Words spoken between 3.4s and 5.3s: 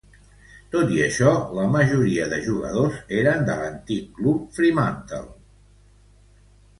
de l"antic club Fremantle.